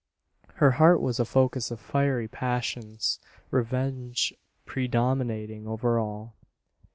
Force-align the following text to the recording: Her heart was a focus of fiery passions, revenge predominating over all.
Her 0.55 0.71
heart 0.71 0.99
was 0.99 1.19
a 1.19 1.25
focus 1.25 1.69
of 1.69 1.79
fiery 1.79 2.27
passions, 2.27 3.19
revenge 3.51 4.33
predominating 4.65 5.67
over 5.67 5.99
all. 5.99 6.33